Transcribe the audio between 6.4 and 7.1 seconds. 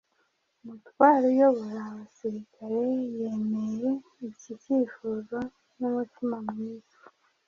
mwiza